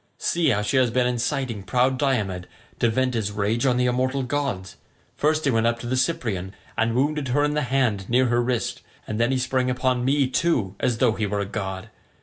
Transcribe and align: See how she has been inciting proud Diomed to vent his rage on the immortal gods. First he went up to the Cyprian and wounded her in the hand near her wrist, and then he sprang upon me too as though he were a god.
See 0.17 0.49
how 0.49 0.63
she 0.63 0.77
has 0.77 0.89
been 0.89 1.05
inciting 1.05 1.61
proud 1.61 1.99
Diomed 1.99 2.47
to 2.79 2.89
vent 2.89 3.13
his 3.13 3.31
rage 3.31 3.67
on 3.67 3.77
the 3.77 3.85
immortal 3.85 4.23
gods. 4.23 4.77
First 5.15 5.45
he 5.45 5.51
went 5.51 5.67
up 5.67 5.77
to 5.77 5.85
the 5.85 5.95
Cyprian 5.95 6.55
and 6.75 6.95
wounded 6.95 7.27
her 7.27 7.43
in 7.43 7.53
the 7.53 7.61
hand 7.61 8.09
near 8.09 8.25
her 8.25 8.41
wrist, 8.41 8.81
and 9.05 9.19
then 9.19 9.31
he 9.31 9.37
sprang 9.37 9.69
upon 9.69 10.03
me 10.03 10.27
too 10.27 10.75
as 10.79 10.97
though 10.97 11.13
he 11.13 11.27
were 11.27 11.39
a 11.41 11.45
god. 11.45 11.91